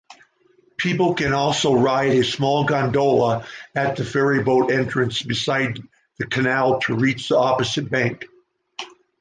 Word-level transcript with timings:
People 0.77 1.13
can 1.13 1.31
also 1.31 1.75
ride 1.75 2.13
a 2.13 2.23
small 2.23 2.63
gondola 2.63 3.45
at 3.75 3.97
the 3.97 4.03
ferryboat 4.03 4.71
entrance 4.71 5.21
beside 5.21 5.79
the 6.17 6.25
canal 6.25 6.79
to 6.79 6.95
reach 6.95 7.29
the 7.29 7.37
opposite 7.37 7.87
bank. 7.87 8.25